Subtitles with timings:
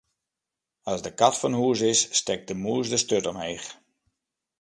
[0.91, 3.67] As de kat fan hûs is, stekt de mûs de sturt omheech.